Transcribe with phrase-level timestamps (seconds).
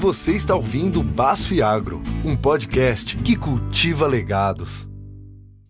[0.00, 4.88] Você está ouvindo Basf Agro, um podcast que cultiva legados.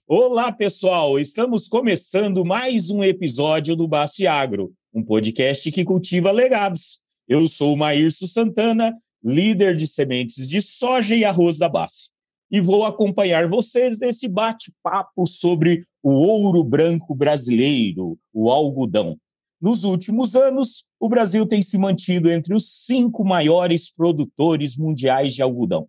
[0.06, 1.18] Olá, pessoal!
[1.18, 7.00] Estamos começando mais um episódio do Basf Agro, um podcast que cultiva legados.
[7.26, 8.94] Eu sou o Maírcio Santana,
[9.24, 12.10] líder de sementes de soja e arroz da Basf,
[12.50, 19.16] e vou acompanhar vocês nesse bate-papo sobre o ouro branco brasileiro, o algodão.
[19.60, 25.42] Nos últimos anos, o Brasil tem se mantido entre os cinco maiores produtores mundiais de
[25.42, 25.88] algodão,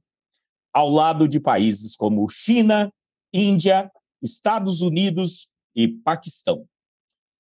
[0.74, 2.92] ao lado de países como China,
[3.32, 6.66] Índia, Estados Unidos e Paquistão.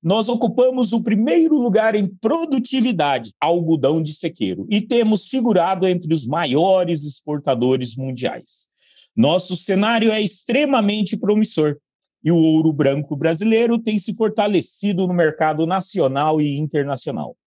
[0.01, 6.25] Nós ocupamos o primeiro lugar em produtividade algodão de sequeiro e temos figurado entre os
[6.27, 8.69] maiores exportadores mundiais.
[9.15, 11.77] Nosso cenário é extremamente promissor
[12.23, 17.37] e o ouro branco brasileiro tem se fortalecido no mercado nacional e internacional.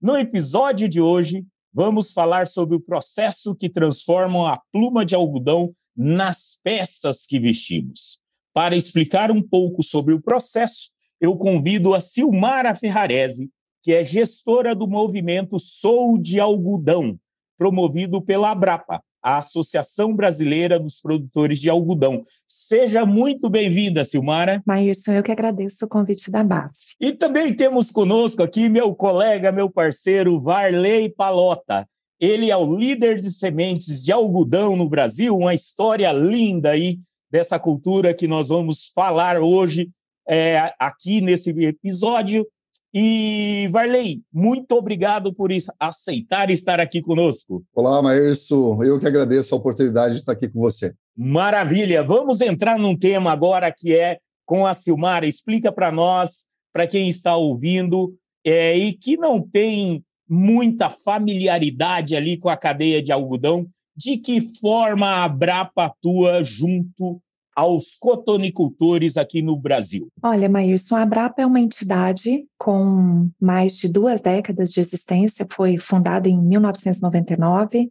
[0.00, 5.74] No episódio de hoje, vamos falar sobre o processo que transforma a pluma de algodão
[5.96, 8.20] nas peças que vestimos.
[8.52, 13.50] Para explicar um pouco sobre o processo, eu convido a Silmara Ferrarese,
[13.82, 17.18] que é gestora do movimento Sou de Algodão,
[17.58, 22.24] promovido pela Abrapa, a Associação Brasileira dos Produtores de Algodão.
[22.48, 24.62] Seja muito bem-vinda, Silmara.
[24.66, 26.94] Maírson, eu que agradeço o convite da BASF.
[27.00, 31.86] E também temos conosco aqui meu colega, meu parceiro, Varley Palota.
[32.18, 36.98] Ele é o líder de sementes de algodão no Brasil, uma história linda aí
[37.30, 39.90] dessa cultura que nós vamos falar hoje
[40.28, 42.46] é, aqui nesse episódio.
[42.92, 47.64] E, Varley, muito obrigado por aceitar estar aqui conosco.
[47.74, 48.82] Olá, Maírcio.
[48.82, 50.92] Eu que agradeço a oportunidade de estar aqui com você.
[51.16, 52.02] Maravilha.
[52.02, 55.26] Vamos entrar num tema agora que é com a Silmara.
[55.26, 58.12] Explica para nós, para quem está ouvindo
[58.44, 64.40] é, e que não tem muita familiaridade ali com a cadeia de algodão, de que
[64.58, 67.20] forma a Brapa atua junto
[67.60, 70.08] aos cotonicultores aqui no Brasil?
[70.22, 75.76] Olha, Maírson, a Abrapa é uma entidade com mais de duas décadas de existência, foi
[75.76, 77.90] fundada em 1999,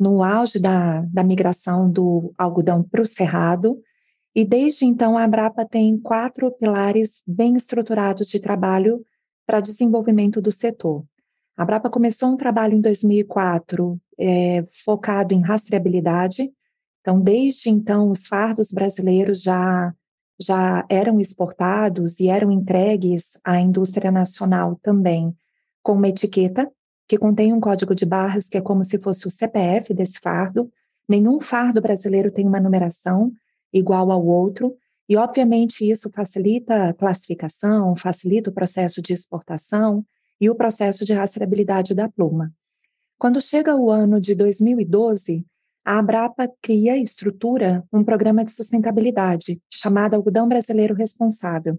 [0.00, 3.78] no auge da, da migração do algodão para o cerrado,
[4.34, 9.04] e desde então a Abrapa tem quatro pilares bem estruturados de trabalho
[9.46, 11.04] para desenvolvimento do setor.
[11.58, 16.50] A Abrapa começou um trabalho em 2004 é, focado em rastreabilidade,
[17.04, 19.94] então, desde então, os fardos brasileiros já,
[20.40, 25.36] já eram exportados e eram entregues à indústria nacional também
[25.82, 26.72] com uma etiqueta
[27.06, 30.72] que contém um código de barras que é como se fosse o CPF desse fardo.
[31.06, 33.30] Nenhum fardo brasileiro tem uma numeração
[33.70, 34.74] igual ao outro,
[35.06, 40.02] e obviamente isso facilita a classificação, facilita o processo de exportação
[40.40, 42.50] e o processo de rastreabilidade da pluma.
[43.18, 45.44] Quando chega o ano de 2012,
[45.84, 51.78] a Abrapa cria e estrutura um programa de sustentabilidade chamado Algodão Brasileiro Responsável.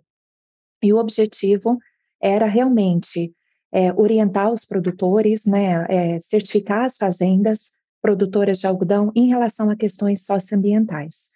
[0.83, 1.79] E o objetivo
[2.21, 3.33] era realmente
[3.71, 7.71] é, orientar os produtores, né, é, certificar as fazendas
[8.01, 11.33] produtoras de algodão em relação a questões socioambientais.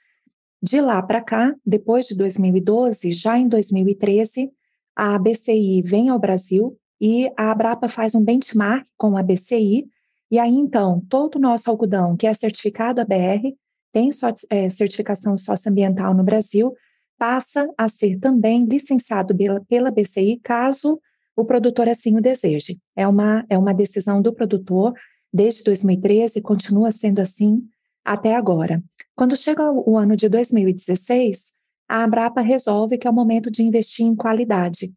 [0.62, 4.52] De lá para cá, depois de 2012, já em 2013,
[4.96, 9.88] a BCI vem ao Brasil e a Abrapa faz um benchmark com a BCI
[10.32, 13.56] e aí, então, todo o nosso algodão que é certificado ABR,
[13.92, 16.74] tem so, é, certificação socioambiental no Brasil,
[17.18, 21.00] passa a ser também licenciado pela, pela BCI, caso
[21.36, 22.80] o produtor assim o deseje.
[22.96, 24.94] É uma, é uma decisão do produtor,
[25.32, 27.62] desde 2013, continua sendo assim
[28.06, 28.84] até agora.
[29.16, 31.56] Quando chega o ano de 2016,
[31.88, 34.94] a Abrapa resolve que é o momento de investir em qualidade.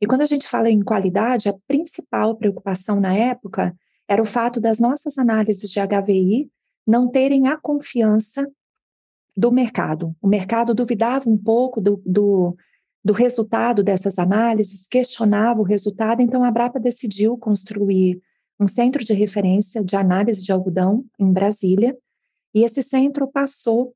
[0.00, 3.74] E quando a gente fala em qualidade, a principal preocupação na época
[4.08, 6.50] era o fato das nossas análises de HVI
[6.86, 8.46] não terem a confiança
[9.36, 10.14] do mercado.
[10.20, 12.56] O mercado duvidava um pouco do, do,
[13.04, 18.20] do resultado dessas análises, questionava o resultado, então a Brapa decidiu construir
[18.60, 21.96] um centro de referência de análise de algodão em Brasília,
[22.54, 23.94] e esse centro passou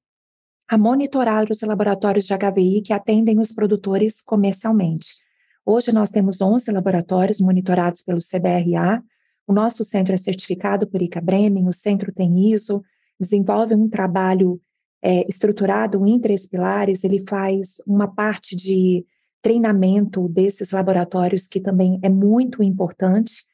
[0.66, 5.16] a monitorar os laboratórios de HVI que atendem os produtores comercialmente.
[5.64, 9.02] Hoje nós temos 11 laboratórios monitorados pelo CBRA,
[9.48, 12.82] o nosso centro é certificado por ICA Bremen, o centro tem ISO,
[13.18, 14.60] desenvolve um trabalho
[15.02, 19.06] é, estruturado em três pilares, ele faz uma parte de
[19.40, 23.46] treinamento desses laboratórios que também é muito importante.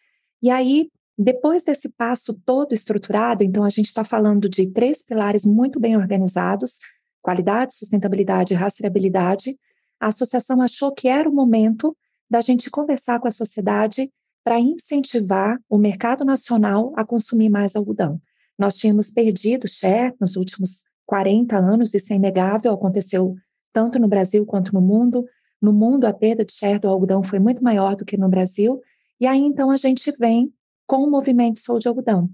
[0.42, 5.44] E aí, depois desse passo todo estruturado, então a gente está falando de três pilares
[5.44, 6.80] muito bem organizados:
[7.22, 9.56] qualidade, sustentabilidade e rastreabilidade.
[10.00, 11.96] A associação achou que era o momento
[12.28, 14.10] da gente conversar com a sociedade
[14.44, 18.20] para incentivar o mercado nacional a consumir mais algodão.
[18.58, 23.34] Nós tínhamos perdido share nos últimos 40 anos, isso é inegável, aconteceu
[23.72, 25.24] tanto no Brasil quanto no mundo.
[25.60, 28.80] No mundo, a perda de share do algodão foi muito maior do que no Brasil,
[29.18, 30.52] e aí então a gente vem
[30.86, 32.28] com o movimento Sou de Algodão,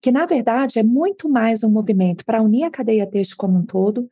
[0.00, 3.66] que na verdade é muito mais um movimento para unir a cadeia têxtil como um
[3.66, 4.08] todo,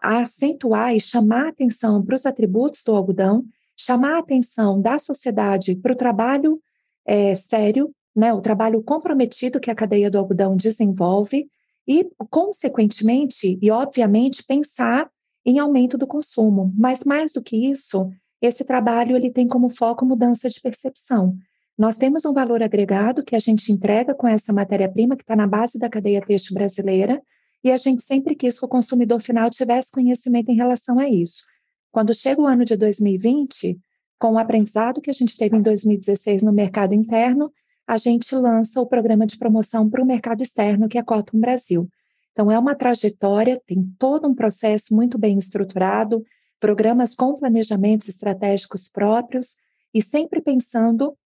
[0.00, 3.44] acentuar e chamar atenção para os atributos do algodão,
[3.76, 6.60] chamar atenção da sociedade para o trabalho
[7.06, 11.48] é, sério, né, o trabalho comprometido que a cadeia do algodão desenvolve
[11.86, 15.08] e, consequentemente e obviamente, pensar
[15.44, 16.72] em aumento do consumo.
[16.76, 18.10] Mas mais do que isso,
[18.42, 21.36] esse trabalho ele tem como foco mudança de percepção.
[21.78, 25.46] Nós temos um valor agregado que a gente entrega com essa matéria-prima que está na
[25.46, 27.22] base da cadeia têxtil brasileira,
[27.62, 31.44] e a gente sempre quis que o consumidor final tivesse conhecimento em relação a isso.
[31.90, 33.78] Quando chega o ano de 2020,
[34.18, 37.52] com o aprendizado que a gente teve em 2016 no mercado interno,
[37.86, 41.88] a gente lança o programa de promoção para o mercado externo, que é Cotton Brasil.
[42.32, 46.24] Então, é uma trajetória, tem todo um processo muito bem estruturado,
[46.58, 49.58] programas com planejamentos estratégicos próprios
[49.94, 51.16] e sempre pensando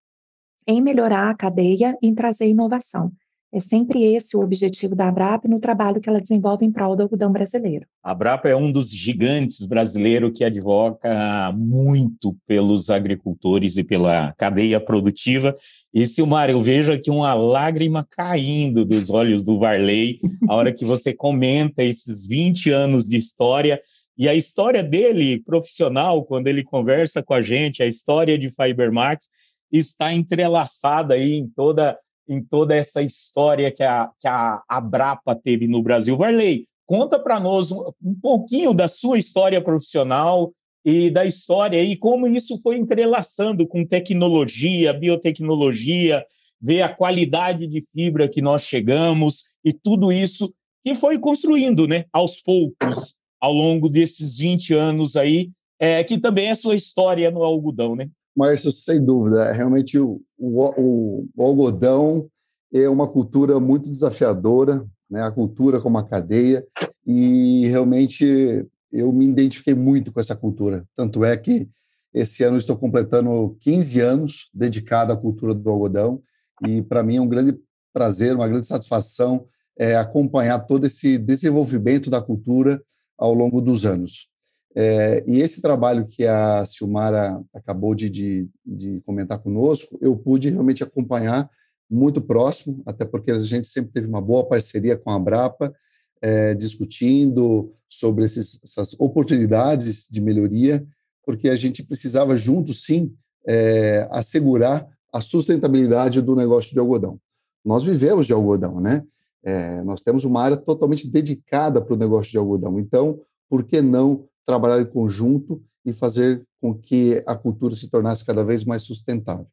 [0.66, 3.10] em melhorar a cadeia e em trazer inovação.
[3.52, 7.02] É sempre esse o objetivo da Abrapa no trabalho que ela desenvolve em prol do
[7.02, 7.85] algodão brasileiro.
[8.00, 14.81] A Abrapa é um dos gigantes brasileiros que advoca muito pelos agricultores e pela cadeia
[14.81, 15.56] produtiva.
[15.93, 20.85] E, Silmar, eu vejo aqui uma lágrima caindo dos olhos do Varley, a hora que
[20.85, 23.81] você comenta esses 20 anos de história.
[24.17, 29.29] E a história dele, profissional, quando ele conversa com a gente, a história de Fibermax,
[29.73, 31.99] está entrelaçada aí em toda
[32.31, 36.17] em toda essa história que a, que a Abrapa teve no Brasil.
[36.17, 40.53] Varley, conta para nós um, um, pouquinho da sua história profissional
[40.85, 46.25] e da história e como isso foi entrelaçando com tecnologia, biotecnologia,
[46.62, 50.55] ver a qualidade de fibra que nós chegamos e tudo isso
[50.85, 55.50] que foi construindo, né, aos poucos, ao longo desses 20 anos aí,
[55.81, 58.09] é, que também é sua história no algodão, né?
[58.40, 62.26] Márcio, sem dúvida, é realmente o, o, o, algodão
[62.72, 65.22] é uma cultura muito desafiadora, né?
[65.22, 66.66] a cultura como uma cadeia,
[67.06, 70.87] e realmente eu me identifiquei muito com essa cultura.
[70.96, 71.69] Tanto é que
[72.14, 76.22] esse ano estou completando 15 anos dedicado à cultura do algodão,
[76.66, 77.58] e para mim é um grande
[77.93, 79.44] prazer, uma grande satisfação
[79.78, 82.82] é, acompanhar todo esse desenvolvimento da cultura
[83.19, 84.30] ao longo dos anos.
[84.75, 90.49] É, e esse trabalho que a Silmara acabou de, de, de, comentar conosco, eu pude
[90.49, 91.50] realmente acompanhar
[91.90, 95.75] muito próximo, até porque a gente sempre teve uma boa parceria com a Brapa,
[96.22, 100.87] é, discutindo sobre esses, essas oportunidades de melhoria,
[101.25, 103.12] porque a gente precisava juntos, sim,
[103.46, 107.19] é, assegurar a sustentabilidade do negócio de algodão.
[107.64, 109.02] Nós vivemos de algodão, né?
[109.43, 112.78] É, nós temos uma área totalmente dedicada para o negócio de algodão.
[112.78, 118.25] Então, por que não trabalhar em conjunto e fazer com que a cultura se tornasse
[118.25, 119.46] cada vez mais sustentável.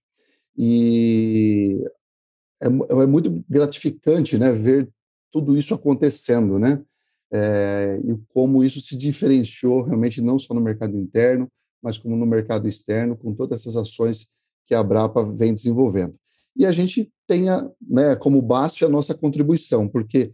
[0.57, 1.79] E
[2.61, 4.89] é, é muito gratificante né, ver
[5.31, 6.81] tudo isso acontecendo, né?
[7.31, 11.47] É, e como isso se diferenciou realmente não só no mercado interno,
[11.81, 14.27] mas como no mercado externo, com todas essas ações
[14.65, 16.15] que a Brapa vem desenvolvendo.
[16.55, 20.33] E a gente tenha né, como base a nossa contribuição, porque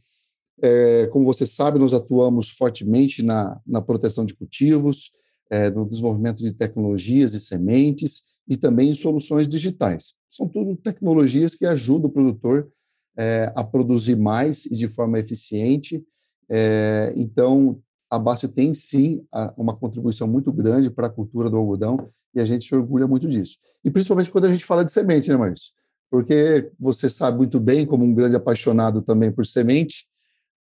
[0.61, 5.11] é, como você sabe, nós atuamos fortemente na, na proteção de cultivos,
[5.49, 10.15] é, no desenvolvimento de tecnologias e sementes e também em soluções digitais.
[10.29, 12.71] São tudo tecnologias que ajudam o produtor
[13.17, 16.03] é, a produzir mais e de forma eficiente.
[16.49, 19.25] É, então, a Basta tem sim
[19.57, 23.27] uma contribuição muito grande para a cultura do algodão e a gente se orgulha muito
[23.27, 23.57] disso.
[23.83, 25.71] E principalmente quando a gente fala de semente, né, Márcio?
[26.11, 30.05] Porque você sabe muito bem, como um grande apaixonado também por semente,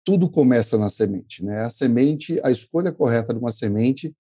[0.07, 1.65] tudo começa na semente, né?
[1.65, 4.15] A semente, a escolha correta de uma semente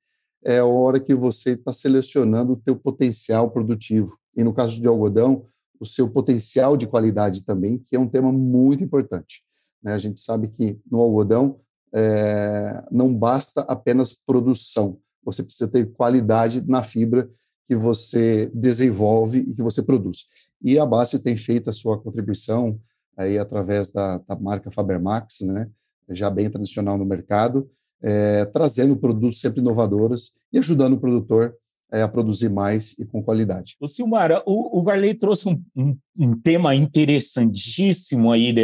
[0.45, 4.19] é a hora que você está selecionando o teu potencial produtivo.
[4.37, 5.47] E no caso de algodão,
[5.79, 9.45] o seu potencial de qualidade também, que é um tema muito importante.
[9.81, 9.93] Né?
[9.93, 11.61] A gente sabe que no algodão
[11.95, 17.31] é, não basta apenas produção, você precisa ter qualidade na fibra
[17.69, 20.27] que você desenvolve e que você produz.
[20.61, 22.81] E a Base tem feito a sua contribuição
[23.17, 25.69] aí através da, da marca Fabermax, né,
[26.11, 27.71] já bem tradicional no mercado,
[28.03, 31.57] é, trazendo produtos sempre inovadores e ajudando o produtor
[31.91, 33.77] é, a produzir mais e com qualidade.
[33.81, 38.55] O Silmara, o, o Varley trouxe um, um, um, tema interessantíssimo aí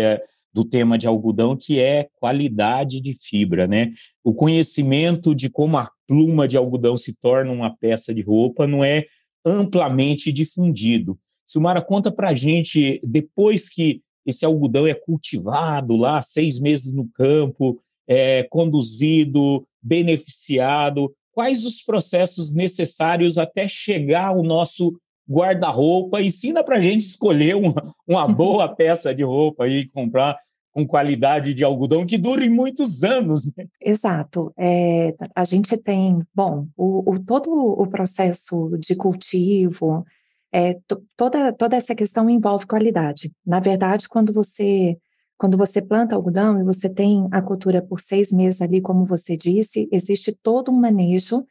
[0.53, 3.93] do tema de algodão, que é qualidade de fibra, né?
[4.23, 8.85] O conhecimento de como a pluma de algodão se torna uma peça de roupa não
[8.85, 9.07] é
[9.45, 11.19] amplamente difundido.
[11.47, 17.09] Silmara, conta para a gente, depois que esse algodão é cultivado lá, seis meses no
[17.09, 21.13] campo, é conduzido, beneficiado?
[21.33, 24.99] Quais os processos necessários até chegar ao nosso
[25.29, 26.23] guarda-roupa?
[26.23, 30.39] Ensina para a gente escolher uma, uma boa peça de roupa e comprar
[30.73, 33.45] com qualidade de algodão que dure muitos anos.
[33.47, 33.67] Né?
[33.81, 34.53] Exato.
[34.57, 40.05] É, a gente tem, bom, o, o, todo o processo de cultivo,
[40.53, 40.79] é,
[41.17, 43.33] toda, toda essa questão envolve qualidade.
[43.45, 44.99] Na verdade, quando você
[45.39, 49.37] quando você planta algodão e você tem a cultura por seis meses ali, como você
[49.37, 51.45] disse, existe todo um manejo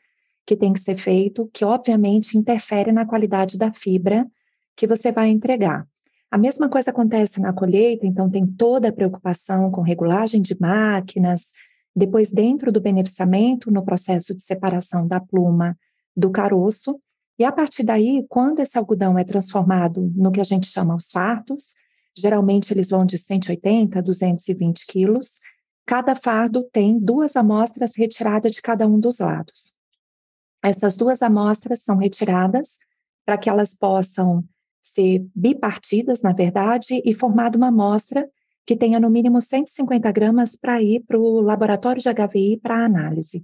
[0.45, 4.25] que tem que ser feito, que obviamente interfere na qualidade da fibra
[4.77, 5.85] que você vai entregar.
[6.31, 11.51] A mesma coisa acontece na colheita, então tem toda a preocupação com regulagem de máquinas,
[11.93, 15.77] depois dentro do beneficiamento, no processo de separação da pluma
[16.15, 16.97] do caroço,
[17.41, 21.09] e a partir daí, quando esse algodão é transformado no que a gente chama os
[21.09, 21.73] fardos,
[22.15, 25.39] geralmente eles vão de 180 a 220 quilos,
[25.83, 29.75] cada fardo tem duas amostras retiradas de cada um dos lados.
[30.63, 32.77] Essas duas amostras são retiradas
[33.25, 34.43] para que elas possam
[34.83, 38.29] ser bipartidas, na verdade, e formar uma amostra
[38.67, 43.43] que tenha no mínimo 150 gramas para ir para o laboratório de HVI para análise.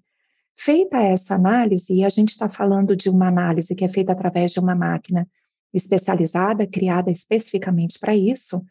[0.58, 4.52] Feita essa análise, e a gente está falando de uma análise que é feita através
[4.52, 5.28] de uma máquina
[5.74, 8.64] especializada, criada especificamente para isso,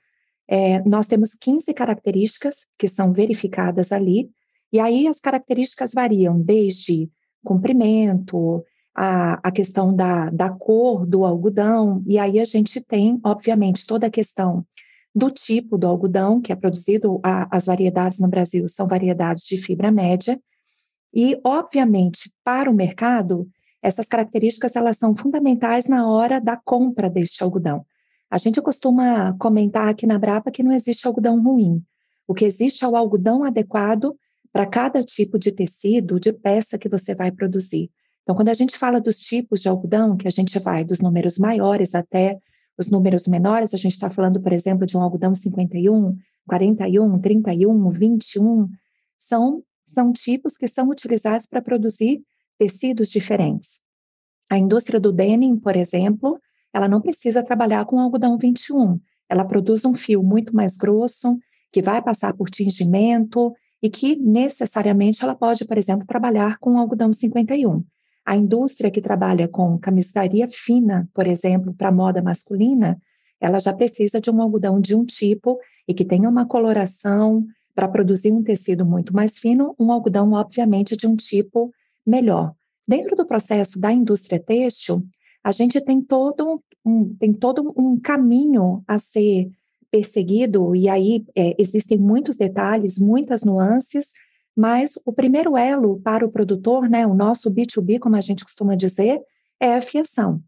[0.48, 4.30] é, nós temos 15 características que são verificadas ali,
[4.72, 7.10] e aí as características variam desde
[7.44, 8.64] comprimento,
[8.94, 14.06] a, a questão da, da cor do algodão, e aí a gente tem, obviamente, toda
[14.06, 14.66] a questão
[15.14, 19.58] do tipo do algodão que é produzido, a, as variedades no Brasil são variedades de
[19.58, 20.40] fibra média,
[21.16, 23.48] e, obviamente, para o mercado,
[23.82, 27.86] essas características elas são fundamentais na hora da compra deste algodão.
[28.30, 31.82] A gente costuma comentar aqui na Brapa que não existe algodão ruim.
[32.28, 34.14] O que existe é o algodão adequado
[34.52, 37.90] para cada tipo de tecido, de peça que você vai produzir.
[38.22, 41.38] Então, quando a gente fala dos tipos de algodão, que a gente vai dos números
[41.38, 42.38] maiores até
[42.76, 46.14] os números menores, a gente está falando, por exemplo, de um algodão 51,
[46.46, 48.68] 41, 31, 21,
[49.18, 52.22] são, são tipos que são utilizados para produzir
[52.58, 53.80] tecidos diferentes.
[54.50, 56.38] A indústria do denim, por exemplo,
[56.72, 59.00] ela não precisa trabalhar com algodão 21.
[59.28, 61.38] Ela produz um fio muito mais grosso,
[61.72, 63.52] que vai passar por tingimento
[63.82, 67.84] e que necessariamente ela pode, por exemplo, trabalhar com algodão 51.
[68.24, 72.98] A indústria que trabalha com camisaria fina, por exemplo, para moda masculina,
[73.40, 77.86] ela já precisa de um algodão de um tipo e que tenha uma coloração para
[77.86, 81.70] produzir um tecido muito mais fino, um algodão, obviamente, de um tipo
[82.06, 82.54] melhor.
[82.88, 85.06] Dentro do processo da indústria têxtil,
[85.44, 89.50] a gente tem todo um, tem todo um caminho a ser
[89.90, 94.12] perseguido, e aí é, existem muitos detalhes, muitas nuances,
[94.56, 98.74] mas o primeiro elo para o produtor, né, o nosso B2B, como a gente costuma
[98.74, 99.20] dizer,
[99.60, 100.42] é a fiação.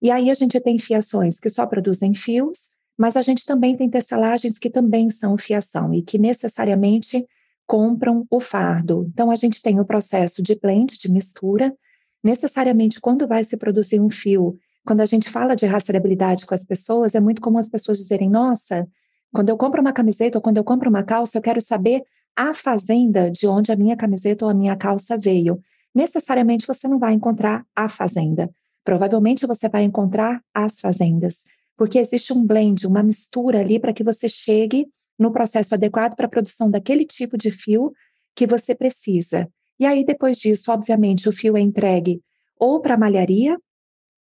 [0.00, 3.88] E aí a gente tem fiações que só produzem fios, mas a gente também tem
[3.88, 7.26] tecelagens que também são fiação e que necessariamente
[7.66, 9.06] compram o fardo.
[9.12, 11.74] Então a gente tem o processo de blend, de mistura.
[12.22, 16.64] Necessariamente, quando vai se produzir um fio, quando a gente fala de rastreabilidade com as
[16.64, 18.86] pessoas, é muito comum as pessoas dizerem: nossa,
[19.32, 22.02] quando eu compro uma camiseta ou quando eu compro uma calça, eu quero saber
[22.36, 25.60] a fazenda de onde a minha camiseta ou a minha calça veio.
[25.94, 28.50] Necessariamente você não vai encontrar a fazenda.
[28.84, 31.44] Provavelmente você vai encontrar as fazendas,
[31.76, 34.86] porque existe um blend, uma mistura ali para que você chegue
[35.18, 37.92] no processo adequado para a produção daquele tipo de fio
[38.34, 39.48] que você precisa.
[39.78, 42.22] E aí, depois disso, obviamente, o fio é entregue
[42.58, 43.58] ou para malharia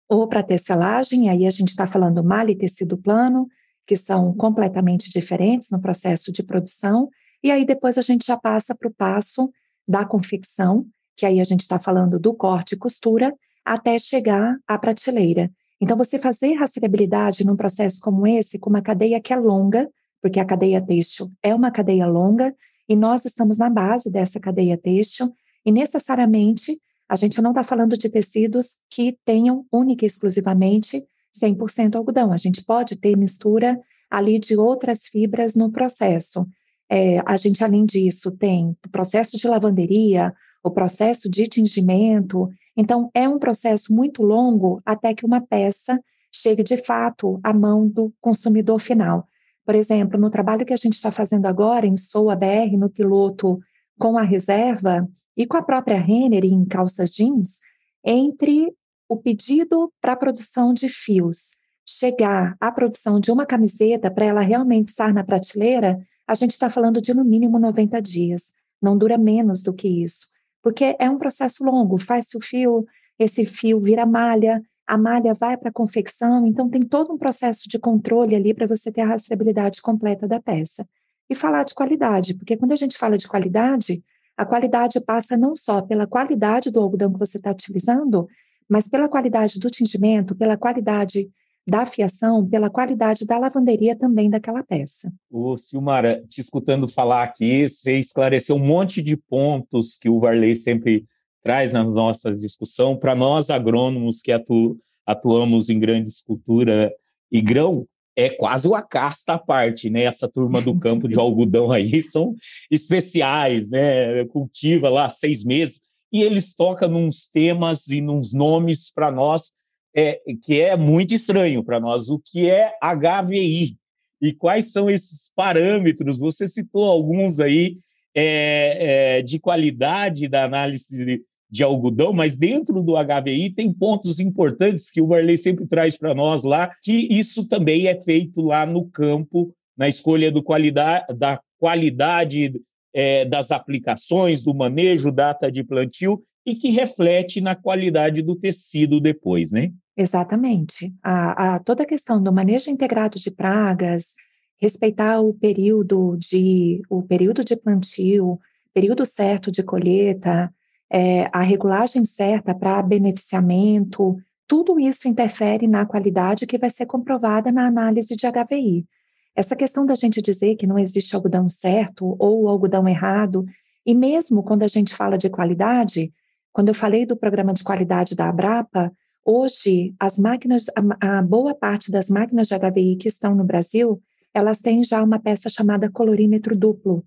[0.08, 3.48] ou para tecelagem, aí a gente está falando malha e tecido plano,
[3.86, 7.08] que são completamente diferentes no processo de produção,
[7.42, 9.50] e aí depois a gente já passa para o passo
[9.86, 10.86] da confecção,
[11.16, 13.34] que aí a gente está falando do corte e costura,
[13.64, 15.50] até chegar à prateleira.
[15.84, 19.86] Então, você fazer rastreabilidade num processo como esse, com uma cadeia que é longa,
[20.22, 22.56] porque a cadeia têxtil é uma cadeia longa,
[22.88, 25.30] e nós estamos na base dessa cadeia têxtil,
[25.62, 31.04] e necessariamente a gente não está falando de tecidos que tenham única e exclusivamente
[31.38, 32.32] 100% algodão.
[32.32, 33.78] A gente pode ter mistura
[34.10, 36.46] ali de outras fibras no processo.
[36.90, 42.48] É, a gente, além disso, tem o processo de lavanderia, o processo de tingimento.
[42.76, 46.00] Então, é um processo muito longo até que uma peça
[46.32, 49.28] chegue de fato à mão do consumidor final.
[49.64, 53.58] Por exemplo, no trabalho que a gente está fazendo agora em Soa BR, no piloto
[53.98, 57.60] com a reserva e com a própria Renner em calças jeans,
[58.04, 58.72] entre
[59.08, 64.40] o pedido para a produção de fios chegar à produção de uma camiseta para ela
[64.40, 68.54] realmente estar na prateleira, a gente está falando de no mínimo 90 dias.
[68.80, 70.26] Não dura menos do que isso,
[70.64, 72.00] porque é um processo longo.
[72.00, 72.86] Faz-se o fio,
[73.18, 77.68] esse fio vira malha, a malha vai para a confecção, então tem todo um processo
[77.68, 80.88] de controle ali para você ter a rastreabilidade completa da peça.
[81.28, 84.02] E falar de qualidade, porque quando a gente fala de qualidade,
[84.36, 88.26] a qualidade passa não só pela qualidade do algodão que você está utilizando,
[88.68, 91.30] mas pela qualidade do tingimento, pela qualidade
[91.66, 95.12] da fiação, pela qualidade da lavanderia também daquela peça.
[95.30, 100.54] O Silmara, te escutando falar aqui, você esclareceu um monte de pontos que o Varley
[100.56, 101.06] sempre
[101.42, 102.96] traz na nossa discussão.
[102.96, 106.90] Para nós, agrônomos que atu atuamos em grande escultura
[107.30, 110.04] e grão, é quase uma casta à parte, né?
[110.04, 112.34] Essa turma do campo de algodão aí são
[112.70, 114.24] especiais, né?
[114.26, 115.80] Cultiva lá seis meses
[116.12, 119.52] e eles tocam nos temas e nos nomes para nós
[119.94, 122.08] é, que é muito estranho para nós.
[122.08, 123.76] O que é HVI
[124.20, 126.18] e quais são esses parâmetros?
[126.18, 127.78] Você citou alguns aí
[128.14, 134.18] é, é, de qualidade da análise de, de algodão, mas dentro do HVI tem pontos
[134.18, 138.66] importantes que o Varley sempre traz para nós lá, que isso também é feito lá
[138.66, 142.60] no campo, na escolha do qualidade, da qualidade
[142.94, 149.00] é, das aplicações, do manejo, data de plantio, e que reflete na qualidade do tecido
[149.00, 149.72] depois, né?
[149.96, 150.92] Exatamente.
[151.02, 154.14] A, a, toda a questão do manejo integrado de pragas,
[154.60, 158.38] respeitar o período de o período de plantio,
[158.72, 160.52] período certo de colheita,
[160.90, 167.50] é, a regulagem certa para beneficiamento, tudo isso interfere na qualidade que vai ser comprovada
[167.50, 168.86] na análise de HVI.
[169.34, 173.44] Essa questão da gente dizer que não existe algodão certo ou algodão errado,
[173.86, 176.12] e mesmo quando a gente fala de qualidade,
[176.54, 178.90] quando eu falei do programa de qualidade da Abrapa,
[179.22, 180.64] hoje as máquinas,
[181.00, 184.00] a, a boa parte das máquinas de HVI que estão no Brasil,
[184.32, 187.04] elas têm já uma peça chamada colorímetro duplo,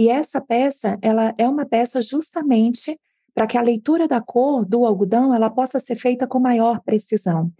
[0.00, 2.98] e essa peça, ela é uma peça justamente
[3.34, 7.52] para que a leitura da cor do algodão ela possa ser feita com maior precisão.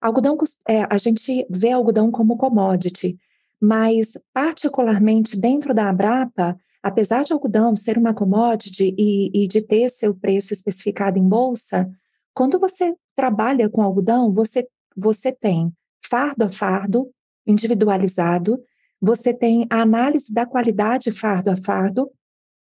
[0.00, 0.36] Algodão,
[0.68, 3.16] é, a gente vê algodão como commodity,
[3.60, 9.88] mas particularmente dentro da Abrapa, apesar de algodão ser uma commodity e, e de ter
[9.88, 11.90] seu preço especificado em bolsa,
[12.34, 15.72] quando você trabalha com algodão, você, você tem
[16.04, 17.10] fardo a fardo,
[17.46, 18.62] individualizado,
[19.00, 22.10] você tem a análise da qualidade fardo a fardo,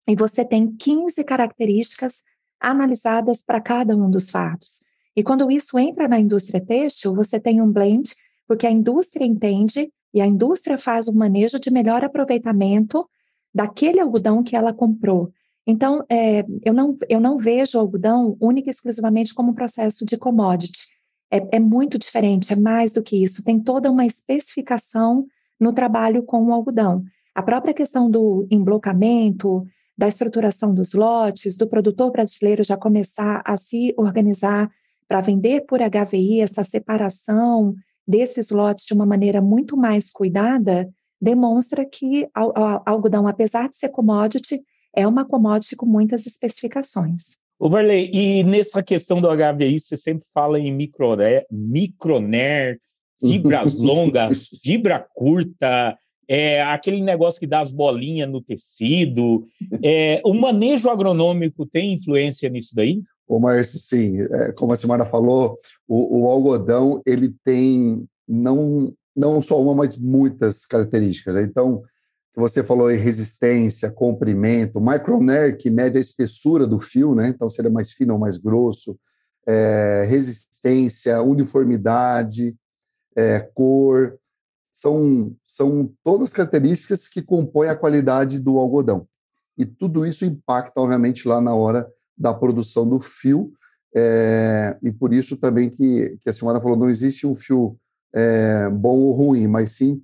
[0.08, 2.24] e você tem 15 características
[2.62, 4.86] analisadas para cada um dos fardos.
[5.18, 8.16] E quando isso entra na indústria têxtil, você tem um blend,
[8.48, 13.06] porque a indústria entende e a indústria faz um manejo de melhor aproveitamento
[13.54, 15.32] daquele algodão que ela comprou.
[15.66, 20.06] Então, é, eu, não, eu não vejo o algodão única e exclusivamente como um processo
[20.06, 20.88] de commodity.
[21.30, 23.44] É, é muito diferente, é mais do que isso.
[23.44, 25.26] Tem toda uma especificação
[25.60, 27.04] no trabalho com o algodão.
[27.36, 29.66] A própria questão do emblocamento,
[29.98, 34.70] da estruturação dos lotes, do produtor brasileiro já começar a se organizar
[35.08, 37.76] para vender por HVI, essa separação
[38.08, 40.90] desses lotes de uma maneira muito mais cuidada,
[41.22, 42.54] demonstra que o
[42.86, 44.62] algodão, apesar de ser commodity,
[44.96, 47.40] é uma commodity com muitas especificações.
[47.60, 52.80] O Varley, e nessa questão do HVI, você sempre fala em microner, microner
[53.20, 59.48] fibras longas, fibra curta, é, aquele negócio que dá as bolinhas no tecido.
[59.84, 63.02] É, o manejo agronômico tem influência nisso daí?
[63.28, 64.22] Ô, Márcio, sim.
[64.22, 69.98] É, como a Simara falou, o, o, algodão ele tem não, não só uma, mas
[69.98, 71.36] muitas características.
[71.36, 71.42] Né?
[71.42, 71.84] Então,
[72.36, 77.30] você falou em resistência, comprimento, microner, que mede a espessura do fio, né?
[77.30, 78.98] então seria mais fino ou mais grosso,
[79.48, 82.56] é, resistência, uniformidade,
[83.16, 84.20] é, cor,
[84.72, 89.08] são, são todas características que compõem a qualidade do algodão.
[89.58, 93.52] E tudo isso impacta, obviamente, lá na hora da produção do fio,
[93.96, 97.80] é, e por isso também que, que a senhora falou, não existe um fio
[98.18, 100.02] é, bom ou ruim, mas sim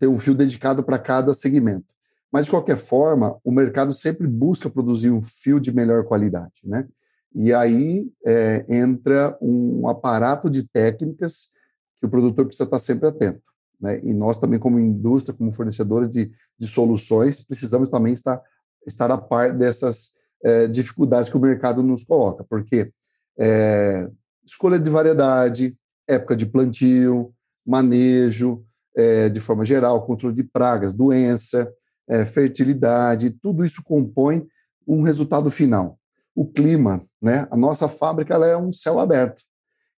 [0.00, 1.86] tem um fio dedicado para cada segmento.
[2.30, 6.86] Mas, de qualquer forma, o mercado sempre busca produzir um fio de melhor qualidade, né?
[7.34, 11.50] E aí é, entra um aparato de técnicas
[11.98, 13.42] que o produtor precisa estar sempre atento.
[13.80, 14.00] Né?
[14.02, 18.40] E nós também, como indústria, como fornecedora de, de soluções, precisamos também estar,
[18.86, 22.90] estar a par dessas é, dificuldades que o mercado nos coloca, porque
[23.38, 24.08] é,
[24.44, 25.76] escolha de variedade,
[26.08, 27.34] época de plantio,
[27.66, 28.64] manejo,
[28.96, 31.70] é, de forma geral, controle de pragas, doença,
[32.08, 34.46] é, fertilidade, tudo isso compõe
[34.86, 35.98] um resultado final.
[36.34, 37.48] O clima, né?
[37.50, 39.42] A nossa fábrica ela é um céu aberto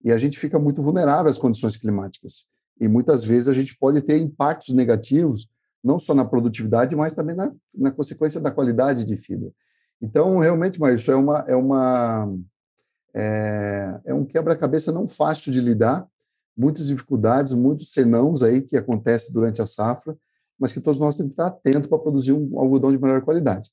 [0.05, 2.46] e a gente fica muito vulnerável às condições climáticas.
[2.81, 5.48] E muitas vezes a gente pode ter impactos negativos,
[5.83, 9.50] não só na produtividade, mas também na, na consequência da qualidade de fibra.
[10.00, 12.33] Então, realmente, mas isso é uma é uma
[13.14, 16.07] é, é um quebra-cabeça não fácil de lidar,
[16.56, 20.16] muitas dificuldades, muitos senãos aí que acontecem durante a safra,
[20.58, 23.70] mas que todos nós temos que estar atentos para produzir um algodão de melhor qualidade.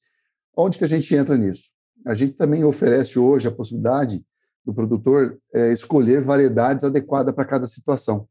[0.55, 1.69] Onde que a gente entra nisso?
[2.05, 4.23] A gente também oferece hoje a possibilidade
[4.65, 8.27] do produtor é, escolher variedades adequadas para cada situação.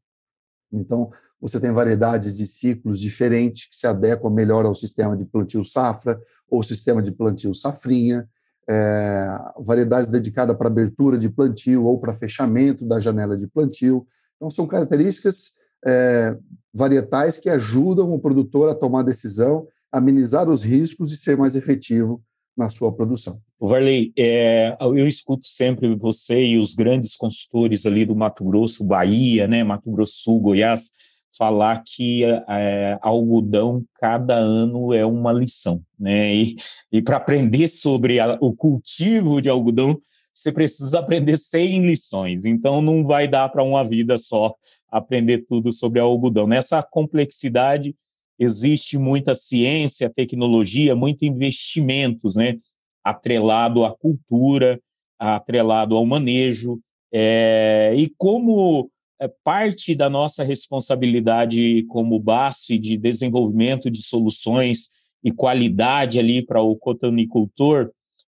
[0.71, 5.63] Então, você tem variedades de ciclos diferentes que se adequam melhor ao sistema de plantio
[5.65, 8.27] safra ou sistema de plantio safrinha,
[8.67, 9.27] é,
[9.59, 14.07] variedades dedicadas para abertura de plantio ou para fechamento da janela de plantio.
[14.35, 15.53] Então, são características
[15.85, 16.37] é,
[16.73, 22.21] varietais que ajudam o produtor a tomar decisão, amenizar os riscos e ser mais efetivo
[22.55, 23.39] na sua produção.
[23.59, 29.47] Varley, é, eu escuto sempre você e os grandes consultores ali do Mato Grosso, Bahia,
[29.47, 30.91] né, Mato Grosso Sul, Goiás,
[31.35, 36.35] falar que é, algodão cada ano é uma lição, né?
[36.35, 36.55] E,
[36.91, 39.99] e para aprender sobre a, o cultivo de algodão,
[40.33, 42.45] você precisa aprender 100 lições.
[42.45, 44.55] Então não vai dar para uma vida só
[44.89, 46.47] aprender tudo sobre algodão.
[46.47, 47.95] Nessa complexidade
[48.39, 52.57] existe muita ciência, tecnologia, muito investimentos, né?
[53.03, 54.81] Atrelado à cultura,
[55.19, 56.79] atrelado ao manejo.
[57.11, 64.89] É, e como é parte da nossa responsabilidade como BASF de desenvolvimento de soluções
[65.23, 67.91] e qualidade ali para o cotonicultor,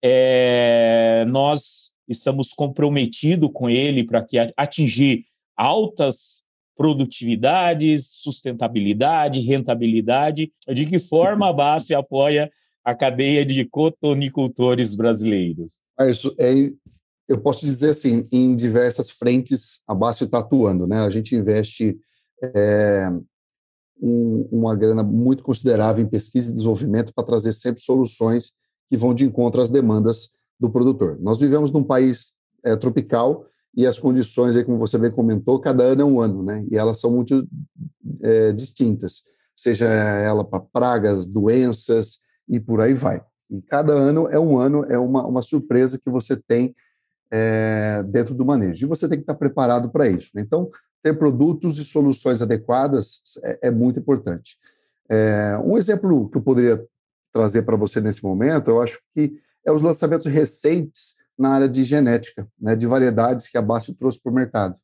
[0.07, 5.25] é, nós estamos comprometidos com ele para que atingir
[5.57, 6.43] altas
[6.77, 10.51] produtividades, sustentabilidade, rentabilidade.
[10.71, 12.51] De que forma a BASF apoia
[12.83, 15.71] a cadeia de cotonicultores brasileiros?
[15.97, 16.51] Ah, isso é,
[17.27, 20.85] eu posso dizer assim, em diversas frentes a BASF está atuando.
[20.85, 20.99] Né?
[20.99, 21.97] A gente investe
[22.43, 23.09] é,
[23.99, 28.53] um, uma grana muito considerável em pesquisa e desenvolvimento para trazer sempre soluções
[28.89, 31.17] que vão de encontro às demandas do produtor.
[31.19, 33.45] Nós vivemos num país é, tropical
[33.75, 36.65] e as condições, aí, como você bem comentou, cada ano é um ano, né?
[36.71, 37.45] E elas são muito
[38.21, 39.23] é, distintas,
[39.55, 43.21] seja ela para pragas, doenças e por aí vai.
[43.49, 46.73] E cada ano é um ano, é uma, uma surpresa que você tem
[47.29, 48.85] é, dentro do manejo.
[48.85, 50.31] E você tem que estar preparado para isso.
[50.33, 50.41] Né?
[50.41, 50.69] Então,
[51.03, 54.57] ter produtos e soluções adequadas é, é muito importante.
[55.09, 56.83] É, um exemplo que eu poderia
[57.35, 61.83] trazer para você nesse momento, eu acho que é os lançamentos recentes na área de
[61.83, 64.75] genética, né, de variedades que a Bacio trouxe para o mercado.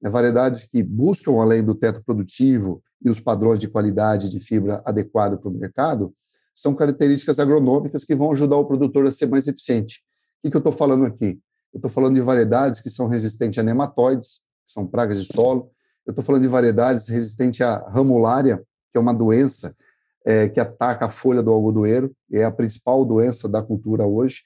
[0.00, 4.82] Né, variedades que buscam, além do teto produtivo e os padrões de qualidade de fibra
[4.86, 6.14] adequado para o mercado,
[6.54, 10.02] são características agronômicas que vão ajudar o produtor a ser mais eficiente.
[10.38, 11.38] O que, que eu estou falando aqui?
[11.70, 15.70] Eu estou falando de variedades que são resistentes a nematóides, que são pragas de solo.
[16.06, 18.56] Eu estou falando de variedades resistentes à ramulária,
[18.90, 19.76] que é uma doença
[20.24, 24.42] é, que ataca a folha do algodoeiro, e é a principal doença da cultura hoje.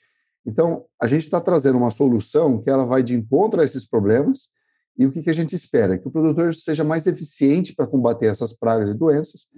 [0.47, 4.49] Então, a gente está trazendo uma solução que ela vai de encontro a esses problemas,
[4.97, 5.99] e o que, que a gente espera?
[5.99, 9.49] Que o produtor seja mais eficiente para combater essas pragas e doenças,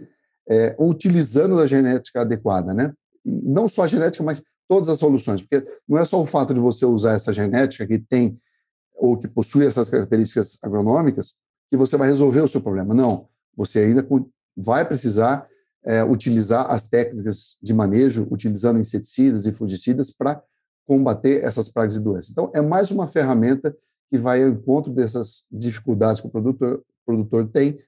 [0.49, 2.93] é, utilizando a genética adequada, né?
[3.25, 6.55] E não só a genética, mas todas as soluções, porque não é só o fato
[6.55, 8.39] de você usar essa genética que tem
[8.95, 11.35] ou que possui essas características agronômicas
[11.71, 12.95] que você vai resolver o seu problema.
[12.95, 14.07] Não, você ainda
[14.57, 15.47] vai precisar
[15.87, 20.43] é, utilizar as técnicas de manejo, utilizando inseticidas e fungicidas para
[20.85, 22.31] combater essas pragas e doenças.
[22.31, 23.75] Então, é mais uma ferramenta
[24.11, 27.79] que vai ao encontro dessas dificuldades que o produtor, produtor tem,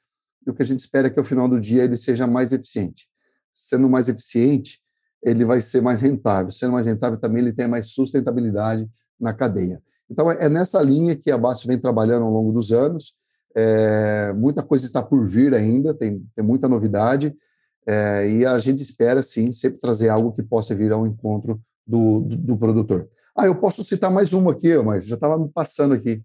[0.46, 2.52] e o que a gente espera é que, ao final do dia, ele seja mais
[2.52, 3.08] eficiente.
[3.54, 4.80] Sendo mais eficiente,
[5.22, 6.50] ele vai ser mais rentável.
[6.50, 8.88] Sendo mais rentável, também ele tem mais sustentabilidade
[9.20, 9.82] na cadeia.
[10.08, 13.14] Então, é nessa linha que a Bastos vem trabalhando ao longo dos anos.
[13.54, 17.36] É, muita coisa está por vir ainda, tem, tem muita novidade.
[17.86, 22.20] É, e a gente espera, sim, sempre trazer algo que possa vir ao encontro do,
[22.20, 23.08] do, do produtor.
[23.34, 26.22] Ah, eu posso citar mais uma aqui, mas já estava me passando aqui.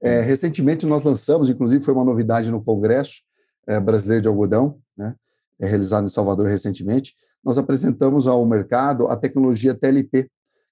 [0.00, 0.24] É, hum.
[0.24, 3.22] recentemente nós lançamos, inclusive foi uma novidade no Congresso
[3.66, 5.14] é, Brasileiro de Algodão, né,
[5.60, 10.24] é realizado em Salvador recentemente, nós apresentamos ao mercado a tecnologia TLP,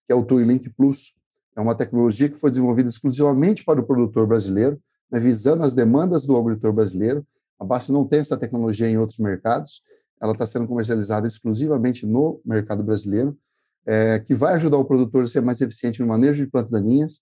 [0.07, 1.15] que é o Link Plus.
[1.57, 6.25] É uma tecnologia que foi desenvolvida exclusivamente para o produtor brasileiro, né, visando as demandas
[6.27, 7.27] do agricultor brasileiro.
[7.59, 9.83] A Basf não tem essa tecnologia em outros mercados,
[10.21, 13.37] ela está sendo comercializada exclusivamente no mercado brasileiro,
[13.87, 17.21] é, que vai ajudar o produtor a ser mais eficiente no manejo de plantas daninhas,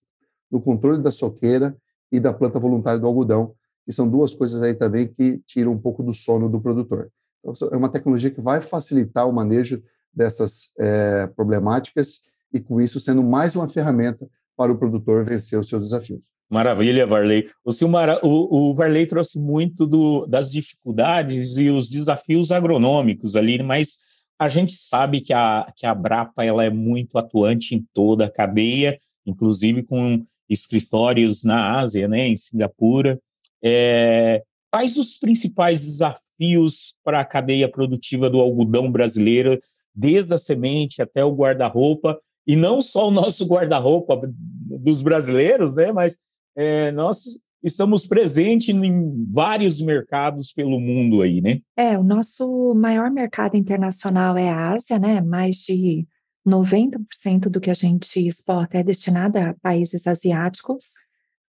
[0.50, 1.76] no controle da soqueira
[2.10, 5.78] e da planta voluntária do algodão, que são duas coisas aí também que tiram um
[5.78, 7.10] pouco do sono do produtor.
[7.44, 9.82] Então, é uma tecnologia que vai facilitar o manejo
[10.12, 15.68] dessas é, problemáticas e, com isso, sendo mais uma ferramenta para o produtor vencer os
[15.68, 16.20] seus desafios.
[16.50, 17.50] Maravilha, Varley.
[17.62, 23.62] O, Silmar, o, o Varley trouxe muito do, das dificuldades e os desafios agronômicos ali,
[23.62, 23.98] mas
[24.38, 28.30] a gente sabe que a, que a Brapa ela é muito atuante em toda a
[28.30, 33.20] cadeia, inclusive com escritórios na Ásia, né, em Singapura.
[33.62, 39.60] É, quais os principais desafios para a cadeia produtiva do algodão brasileiro,
[39.94, 45.92] desde a semente até o guarda-roupa, e não só o nosso guarda-roupa dos brasileiros, né,
[45.92, 46.16] mas
[46.58, 51.60] é, nós estamos presentes em vários mercados pelo mundo aí, né?
[51.76, 55.20] É, o nosso maior mercado internacional é a Ásia, né?
[55.20, 56.04] Mais de
[56.44, 60.94] 90% do que a gente exporta é destinado a países asiáticos.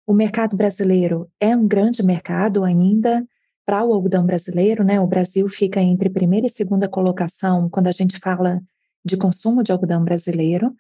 [0.07, 3.27] O mercado brasileiro é um grande mercado ainda
[3.67, 5.01] para o algodão brasileiro, né?
[5.01, 8.61] O Brasil fica entre primeira e segunda colocação quando a gente fala
[9.05, 10.73] de consumo de algodão brasileiro.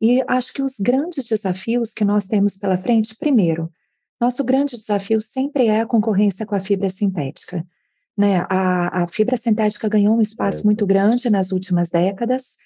[0.00, 3.70] E acho que os grandes desafios que nós temos pela frente, primeiro,
[4.20, 7.66] nosso grande desafio sempre é a concorrência com a fibra sintética.
[8.16, 8.38] Né?
[8.48, 10.64] A, a fibra sintética ganhou um espaço é.
[10.64, 12.56] muito grande nas últimas décadas,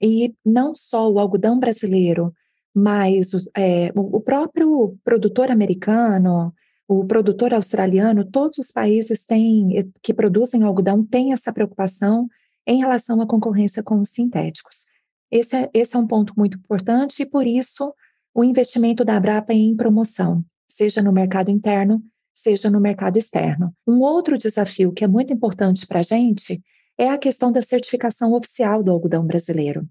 [0.00, 2.34] e não só o algodão brasileiro,
[2.74, 6.52] mas é, o próprio produtor americano,
[6.88, 12.28] o produtor australiano, todos os países têm, que produzem algodão têm essa preocupação
[12.66, 14.88] em relação à concorrência com os sintéticos.
[15.32, 17.94] Esse é, esse é um ponto muito importante e, por isso,
[18.34, 22.02] o investimento da Abrapa em promoção, seja no mercado interno,
[22.34, 23.74] seja no mercado externo.
[23.86, 26.62] Um outro desafio que é muito importante para a gente
[26.98, 29.88] é a questão da certificação oficial do algodão brasileiro.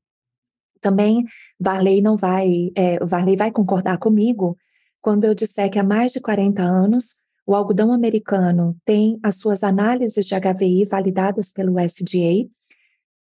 [0.80, 1.25] Também
[1.60, 4.56] Varley não vai, é, Varley vai concordar comigo
[5.01, 9.63] quando eu disser que há mais de 40 anos o algodão americano tem as suas
[9.63, 12.47] análises de HVI validadas pelo SDA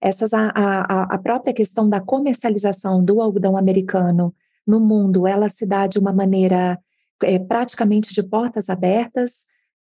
[0.02, 4.34] essas, a, a, a própria questão da comercialização do algodão americano
[4.66, 6.80] no mundo, ela se dá de uma maneira
[7.24, 9.48] é, praticamente de portas abertas,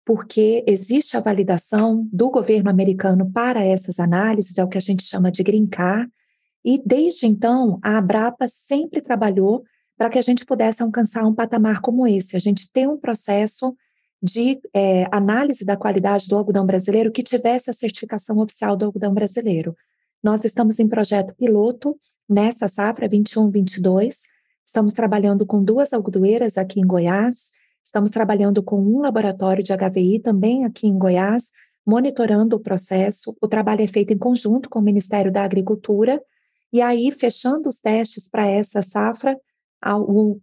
[0.06, 5.04] porque existe a validação do governo americano para essas análises, é o que a gente
[5.04, 6.12] chama de green card,
[6.64, 9.64] e desde então a Abrapa sempre trabalhou
[9.98, 13.76] para que a gente pudesse alcançar um patamar como esse, a gente ter um processo
[14.22, 19.14] de é, análise da qualidade do algodão brasileiro que tivesse a certificação oficial do algodão
[19.14, 19.76] brasileiro.
[20.26, 21.96] Nós estamos em projeto piloto
[22.28, 24.22] nessa safra 21-22.
[24.66, 27.52] Estamos trabalhando com duas algodoeiras aqui em Goiás.
[27.84, 31.52] Estamos trabalhando com um laboratório de HVI também aqui em Goiás,
[31.86, 33.38] monitorando o processo.
[33.40, 36.20] O trabalho é feito em conjunto com o Ministério da Agricultura.
[36.74, 39.40] E aí, fechando os testes para essa safra,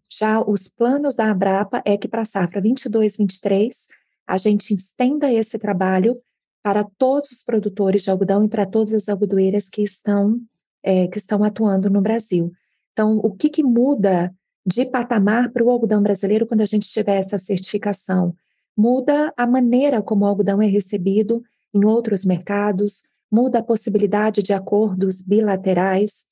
[0.08, 3.88] já os planos da Abrapa é que para a safra 22-23
[4.28, 6.22] a gente estenda esse trabalho
[6.62, 10.40] para todos os produtores de algodão e para todas as algodoeiras que estão,
[10.82, 12.52] é, que estão atuando no Brasil.
[12.92, 14.32] Então, o que, que muda
[14.64, 18.34] de patamar para o algodão brasileiro quando a gente tiver essa certificação?
[18.76, 21.42] Muda a maneira como o algodão é recebido
[21.74, 26.28] em outros mercados, muda a possibilidade de acordos bilaterais,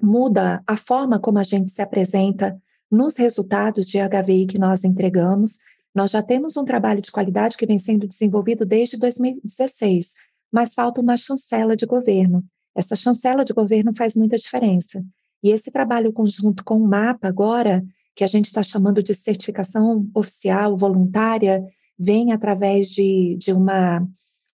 [0.00, 5.58] muda a forma como a gente se apresenta nos resultados de HVI que nós entregamos.
[5.96, 10.12] Nós já temos um trabalho de qualidade que vem sendo desenvolvido desde 2016,
[10.52, 12.44] mas falta uma chancela de governo.
[12.74, 15.02] Essa chancela de governo faz muita diferença.
[15.42, 17.82] E esse trabalho conjunto com o MAPA, agora,
[18.14, 21.64] que a gente está chamando de certificação oficial voluntária,
[21.98, 24.06] vem através de, de, uma,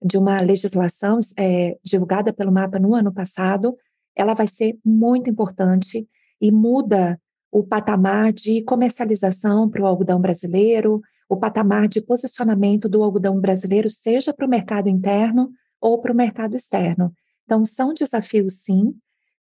[0.03, 3.77] de uma legislação é, divulgada pelo MAPA no ano passado.
[4.13, 6.05] Ela vai ser muito importante
[6.41, 7.17] e muda
[7.49, 13.89] o patamar de comercialização para o algodão brasileiro, o patamar de posicionamento do algodão brasileiro,
[13.89, 17.13] seja para o mercado interno ou para o mercado externo.
[17.45, 18.95] Então, são desafios, sim,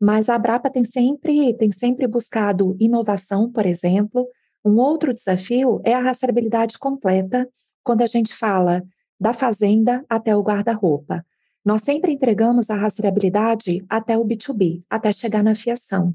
[0.00, 4.26] mas a Abrapa tem sempre, tem sempre buscado inovação, por exemplo.
[4.64, 7.48] Um outro desafio é a rastreabilidade completa,
[7.82, 8.82] quando a gente fala
[9.20, 11.24] da fazenda até o guarda-roupa.
[11.64, 16.14] Nós sempre entregamos a rastreabilidade até o B2B, até chegar na fiação.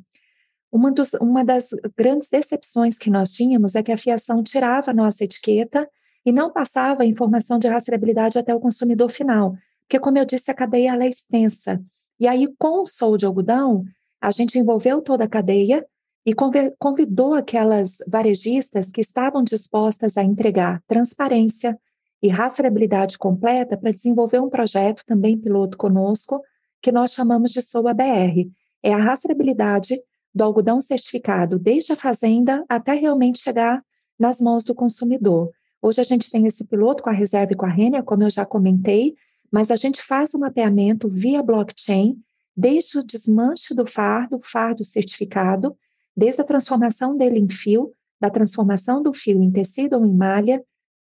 [0.72, 4.94] Uma, dos, uma das grandes decepções que nós tínhamos é que a fiação tirava a
[4.94, 5.90] nossa etiqueta
[6.26, 10.52] e não passava a informação de rastreabilidade até o consumidor final, porque, como eu disse,
[10.52, 11.82] a cadeia é extensa.
[12.20, 13.84] E aí, com o sol de algodão,
[14.22, 15.86] a gente envolveu toda a cadeia
[16.26, 16.34] e
[16.78, 21.80] convidou aquelas varejistas que estavam dispostas a entregar transparência
[22.22, 26.42] e rastreabilidade completa para desenvolver um projeto também piloto conosco,
[26.82, 28.50] que nós chamamos de SOA BR.
[28.84, 30.00] É a rastreabilidade
[30.34, 33.84] do algodão certificado, desde a fazenda até realmente chegar
[34.18, 35.52] nas mãos do consumidor.
[35.82, 38.30] Hoje a gente tem esse piloto com a reserva e com a Renner, como eu
[38.30, 39.16] já comentei,
[39.52, 42.18] mas a gente faz um mapeamento via blockchain,
[42.56, 45.76] desde o desmanche do fardo, fardo certificado,
[46.16, 50.62] desde a transformação dele em fio, da transformação do fio em tecido ou em malha,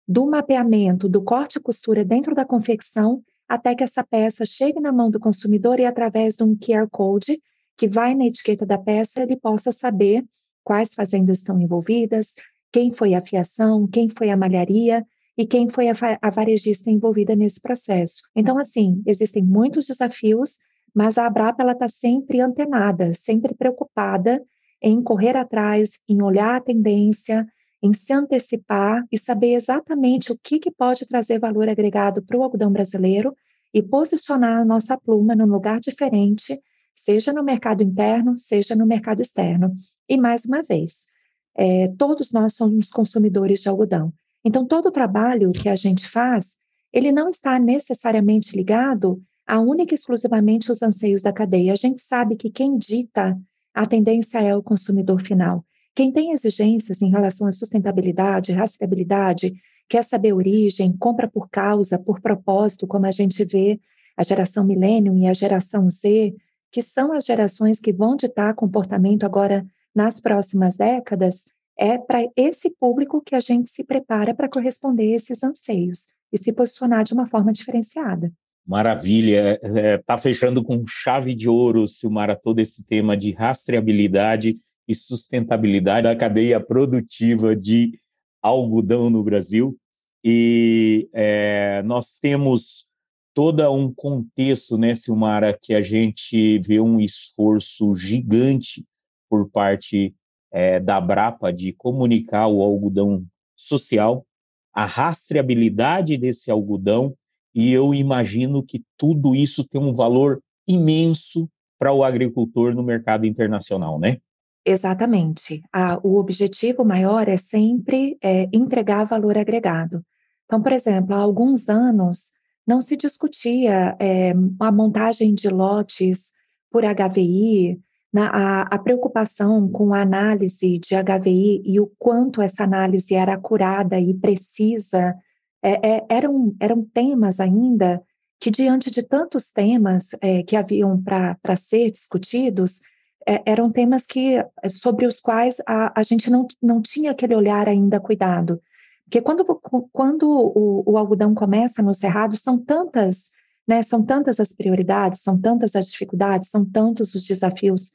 [0.07, 4.91] do mapeamento, do corte e costura dentro da confecção, até que essa peça chegue na
[4.91, 7.39] mão do consumidor e através de um QR Code
[7.77, 10.23] que vai na etiqueta da peça, ele possa saber
[10.63, 12.35] quais fazendas estão envolvidas,
[12.71, 15.05] quem foi a fiação, quem foi a malharia
[15.37, 18.27] e quem foi a, varejista envolvida nesse processo.
[18.35, 20.59] Então, assim, existem muitos desafios,
[20.93, 24.43] mas a Abrapa está sempre antenada, sempre preocupada
[24.81, 27.47] em correr atrás, em olhar a tendência,
[27.81, 32.43] em se antecipar e saber exatamente o que, que pode trazer valor agregado para o
[32.43, 33.35] algodão brasileiro
[33.73, 36.59] e posicionar a nossa pluma num lugar diferente,
[36.95, 39.75] seja no mercado interno, seja no mercado externo.
[40.07, 41.11] E mais uma vez,
[41.55, 44.13] é, todos nós somos consumidores de algodão.
[44.43, 46.59] Então, todo o trabalho que a gente faz,
[46.91, 51.73] ele não está necessariamente ligado a única e exclusivamente os anseios da cadeia.
[51.73, 53.39] A gente sabe que quem dita
[53.73, 55.65] a tendência é o consumidor final.
[55.95, 59.51] Quem tem exigências em relação à sustentabilidade, rastreabilidade,
[59.87, 63.79] quer saber origem, compra por causa, por propósito, como a gente vê
[64.17, 66.35] a geração Millennium e a geração Z,
[66.73, 69.63] que são as gerações que vão ditar comportamento agora
[69.95, 71.45] nas próximas décadas,
[71.77, 76.37] é para esse público que a gente se prepara para corresponder a esses anseios e
[76.37, 78.33] se posicionar de uma forma diferenciada.
[78.65, 84.57] Maravilha, está é, tá fechando com chave de ouro, Silmara, todo esse tema de rastreabilidade
[84.87, 87.99] e sustentabilidade da cadeia produtiva de
[88.41, 89.77] algodão no Brasil.
[90.23, 92.87] E é, nós temos
[93.33, 98.85] todo um contexto, né, Silmara, que a gente vê um esforço gigante
[99.29, 100.13] por parte
[100.51, 103.25] é, da Brapa de comunicar o algodão
[103.57, 104.25] social,
[104.73, 107.15] a rastreabilidade desse algodão,
[107.55, 113.25] e eu imagino que tudo isso tem um valor imenso para o agricultor no mercado
[113.25, 114.17] internacional, né?
[114.65, 115.61] Exatamente.
[116.01, 120.01] o objetivo maior é sempre é, entregar valor agregado.
[120.45, 122.33] Então, por exemplo, há alguns anos
[122.65, 126.33] não se discutia é, a montagem de lotes
[126.71, 127.79] por HVI,
[128.11, 133.33] na, a, a, preocupação com a análise de HVI e o quanto essa análise era
[133.33, 135.15] acurada e precisa,
[135.63, 138.03] é, é, eram, eram temas ainda
[138.39, 142.81] que, diante de tantos temas é, que haviam para ser discutidos,
[143.27, 147.67] é, eram temas que, sobre os quais a, a gente não, não tinha aquele olhar
[147.67, 148.61] ainda cuidado.
[149.05, 149.45] Porque quando,
[149.91, 153.31] quando o, o algodão começa no cerrado, são tantas,
[153.67, 157.93] né, são tantas as prioridades, são tantas as dificuldades, são tantos os desafios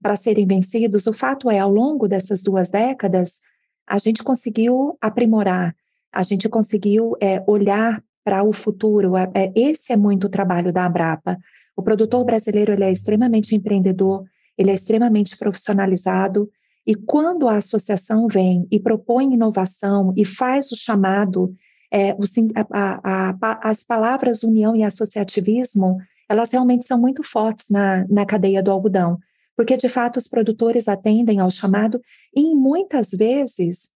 [0.00, 3.40] para serem vencidos, o fato é, ao longo dessas duas décadas,
[3.86, 5.74] a gente conseguiu aprimorar,
[6.12, 9.16] a gente conseguiu é, olhar para o futuro.
[9.16, 11.38] É, é, esse é muito o trabalho da Abrapa.
[11.74, 14.24] O produtor brasileiro ele é extremamente empreendedor,
[14.56, 16.50] ele é extremamente profissionalizado,
[16.88, 21.54] e quando a associação vem e propõe inovação e faz o chamado,
[21.92, 22.24] é, o,
[22.72, 25.98] a, a, as palavras união e associativismo,
[26.28, 29.18] elas realmente são muito fortes na, na cadeia do algodão
[29.58, 32.00] porque de fato os produtores atendem ao chamado
[32.32, 33.92] e muitas vezes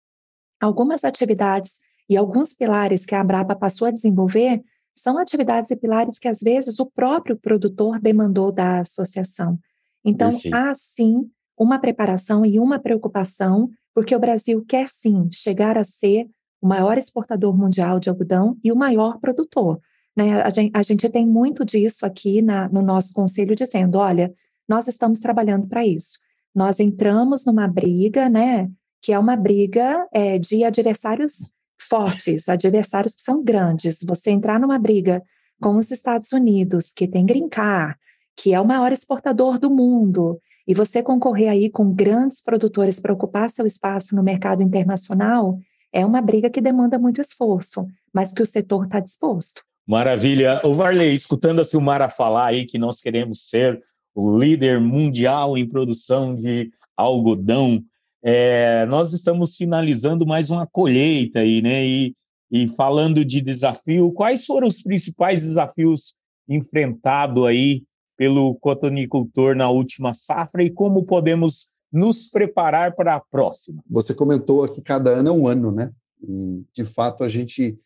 [0.58, 4.64] algumas atividades e alguns pilares que a Abrapa passou a desenvolver
[4.98, 9.60] são atividades e pilares que às vezes o próprio produtor demandou da associação.
[10.04, 10.56] Então, Perfeito.
[10.56, 16.26] há sim uma preparação e uma preocupação, porque o Brasil quer sim chegar a ser
[16.62, 19.80] o maior exportador mundial de algodão e o maior produtor.
[20.16, 20.42] Né?
[20.42, 24.34] A, gente, a gente tem muito disso aqui na, no nosso conselho, dizendo: olha,
[24.68, 26.20] nós estamos trabalhando para isso.
[26.56, 28.70] Nós entramos numa briga, né,
[29.02, 34.00] que é uma briga é, de adversários fortes, adversários que são grandes.
[34.08, 35.22] Você entrar numa briga
[35.62, 37.98] com os Estados Unidos, que tem grincar,
[38.36, 40.40] que é o maior exportador do mundo,
[40.70, 45.58] e você concorrer aí com grandes produtores para ocupar seu espaço no mercado internacional,
[45.92, 49.64] é uma briga que demanda muito esforço, mas que o setor está disposto.
[49.88, 50.62] Maravilha.
[50.64, 53.82] O Varley, escutando a Silmara falar aí que nós queremos ser
[54.14, 57.84] o líder mundial em produção de algodão.
[58.22, 61.84] É, nós estamos finalizando mais uma colheita aí, né?
[61.84, 62.16] E,
[62.52, 66.14] e falando de desafio, quais foram os principais desafios
[66.48, 67.89] enfrentados aí
[68.20, 73.82] pelo cotonicultor na última safra e como podemos nos preparar para a próxima?
[73.90, 75.90] Você comentou que cada ano é um ano, né?
[76.22, 77.80] E, de fato, a gente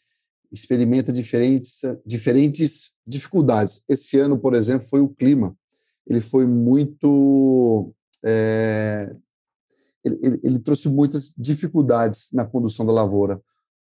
[0.52, 3.84] experimenta diferentes, diferentes dificuldades.
[3.88, 5.56] Esse ano, por exemplo, foi o clima
[6.08, 7.94] ele foi muito.
[8.24, 9.14] É,
[10.04, 13.42] ele, ele, trouxe muitas dificuldades na condução da lavoura.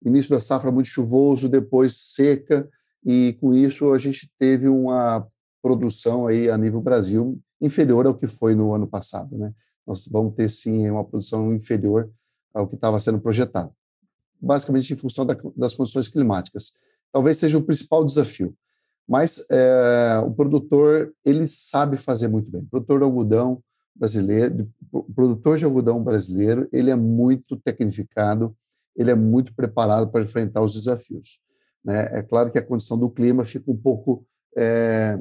[0.05, 2.69] Início da safra muito chuvoso, depois seca,
[3.05, 5.27] e com isso a gente teve uma
[5.63, 9.55] produção aí a nível Brasil inferior ao que foi no ano passado, né?
[9.87, 12.11] Nós vamos ter sim uma produção inferior
[12.53, 13.73] ao que estava sendo projetado,
[14.41, 16.75] basicamente em função da, das condições climáticas.
[17.13, 18.55] Talvez seja o principal desafio.
[19.09, 22.63] Mas é, o produtor ele sabe fazer muito bem.
[22.63, 23.63] O produtor de algodão
[23.95, 24.71] brasileiro,
[25.15, 28.57] produtor de algodão brasileiro, ele é muito tecnificado,
[28.97, 31.41] ele é muito preparado para enfrentar os desafios.
[31.85, 32.09] Né?
[32.13, 34.25] É claro que a condição do clima fica um pouco
[34.57, 35.19] é,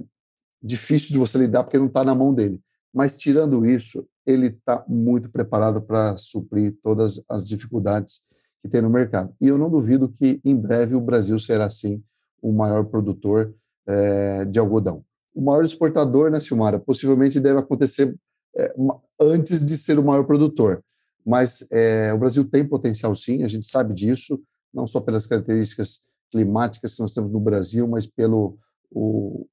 [0.62, 2.60] difícil de você lidar porque não está na mão dele.
[2.94, 8.24] Mas tirando isso, ele está muito preparado para suprir todas as dificuldades
[8.62, 9.34] que tem no mercado.
[9.40, 12.04] E eu não duvido que em breve o Brasil será sim
[12.42, 13.54] o maior produtor
[13.88, 15.04] é, de algodão.
[15.34, 16.80] O maior exportador, né, Silmara?
[16.80, 18.14] Possivelmente deve acontecer
[18.56, 18.74] é,
[19.20, 20.84] antes de ser o maior produtor.
[21.26, 24.42] Mas é, o Brasil tem potencial sim, a gente sabe disso,
[24.74, 26.02] não só pelas características
[26.32, 28.58] climáticas que nós temos no Brasil, mas pelo
[28.92, 29.46] o,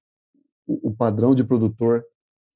[0.68, 2.04] o padrão de produtor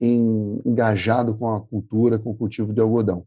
[0.00, 3.24] em, engajado com a cultura, com o cultivo de algodão.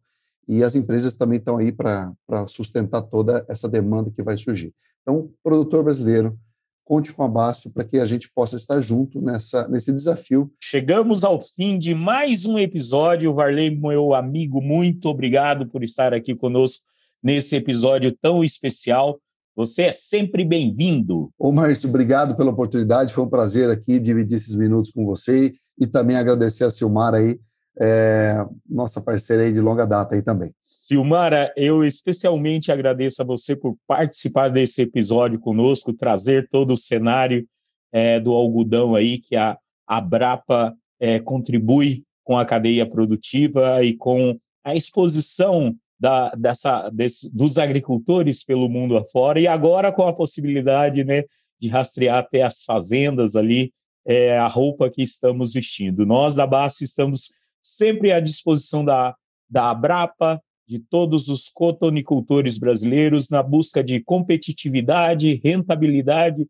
[0.48, 2.14] E as empresas também estão aí para
[2.48, 4.74] sustentar toda essa demanda que vai surgir.
[5.02, 6.38] Então, produtor brasileiro,
[6.84, 10.52] conte com a Basto para que a gente possa estar junto nessa, nesse desafio.
[10.62, 13.34] Chegamos ao fim de mais um episódio.
[13.34, 16.86] Varley, meu amigo, muito obrigado por estar aqui conosco
[17.24, 19.20] nesse episódio tão especial.
[19.56, 21.32] Você é sempre bem-vindo.
[21.40, 23.14] Ô, Márcio, obrigado pela oportunidade.
[23.14, 27.40] Foi um prazer aqui dividir esses minutos com você e também agradecer a Silmar aí,
[27.80, 30.54] é, nossa parceira aí de longa data aí também.
[30.60, 37.48] Silmara, eu especialmente agradeço a você por participar desse episódio conosco, trazer todo o cenário
[37.94, 43.96] é, do algodão aí que a, a Brapa é, contribui com a cadeia produtiva e
[43.96, 50.14] com a exposição da, dessa, desse, dos agricultores pelo mundo afora, e agora com a
[50.14, 51.24] possibilidade né,
[51.60, 53.74] de rastrear até as fazendas ali
[54.06, 56.06] é, a roupa que estamos vestindo.
[56.06, 57.32] Nós da Basto estamos
[57.62, 59.16] sempre à disposição da,
[59.50, 66.48] da Abrapa, de todos os cotonicultores brasileiros na busca de competitividade, rentabilidade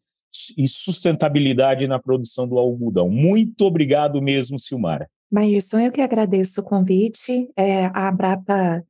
[0.57, 3.09] e sustentabilidade na produção do algodão.
[3.09, 5.09] Muito obrigado mesmo, Silmara.
[5.31, 7.49] Maílson, eu que agradeço o convite.
[7.57, 8.83] É, a Abrapa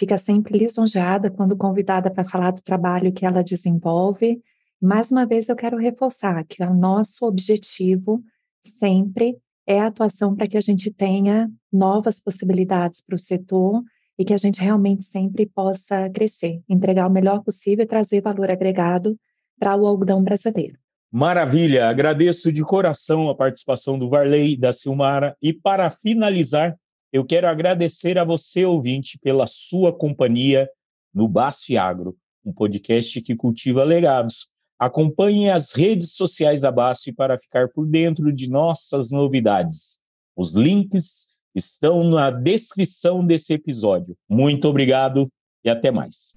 [0.00, 4.40] fica sempre lisonjeada quando convidada para falar do trabalho que ela desenvolve.
[4.80, 8.24] Mais uma vez, eu quero reforçar que o nosso objetivo
[8.66, 9.36] sempre
[9.66, 13.82] é a atuação para que a gente tenha novas possibilidades para o setor
[14.18, 18.50] e que a gente realmente sempre possa crescer, entregar o melhor possível e trazer valor
[18.50, 19.18] agregado
[19.58, 20.78] para o algodão brasileiro.
[21.12, 26.74] Maravilha, agradeço de coração a participação do Varley, da Silmara e para finalizar,
[27.12, 30.68] eu quero agradecer a você, ouvinte, pela sua companhia
[31.12, 34.48] no Basf Agro, um podcast que cultiva legados.
[34.78, 39.98] Acompanhe as redes sociais da Basf para ficar por dentro de nossas novidades.
[40.36, 44.16] Os links estão na descrição desse episódio.
[44.28, 45.28] Muito obrigado
[45.64, 46.36] e até mais.